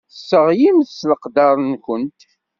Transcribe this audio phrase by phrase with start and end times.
[0.11, 2.19] Tesseɣlimt s leqder-nwent.